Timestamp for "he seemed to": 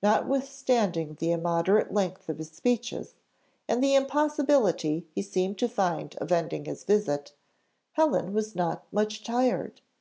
5.12-5.68